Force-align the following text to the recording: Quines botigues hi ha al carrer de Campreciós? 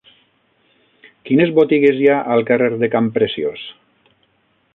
Quines 1.29 1.53
botigues 1.59 2.01
hi 2.01 2.09
ha 2.09 2.17
al 2.37 2.47
carrer 2.51 2.71
de 2.85 2.93
Campreciós? 2.97 3.71